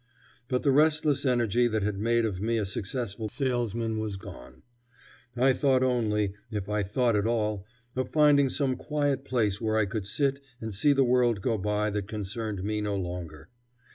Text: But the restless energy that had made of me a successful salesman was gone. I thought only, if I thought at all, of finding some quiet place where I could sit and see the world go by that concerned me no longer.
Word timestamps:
But 0.47 0.63
the 0.63 0.71
restless 0.71 1.27
energy 1.27 1.67
that 1.67 1.83
had 1.83 1.99
made 1.99 2.25
of 2.25 2.41
me 2.41 2.57
a 2.57 2.65
successful 2.65 3.29
salesman 3.29 3.99
was 3.99 4.17
gone. 4.17 4.63
I 5.37 5.53
thought 5.53 5.83
only, 5.83 6.33
if 6.49 6.67
I 6.67 6.81
thought 6.81 7.15
at 7.15 7.27
all, 7.27 7.67
of 7.95 8.09
finding 8.09 8.49
some 8.49 8.77
quiet 8.77 9.23
place 9.23 9.61
where 9.61 9.77
I 9.77 9.85
could 9.85 10.07
sit 10.07 10.39
and 10.59 10.73
see 10.73 10.91
the 10.93 11.03
world 11.03 11.41
go 11.43 11.55
by 11.55 11.91
that 11.91 12.07
concerned 12.07 12.63
me 12.63 12.81
no 12.81 12.95
longer. 12.95 13.49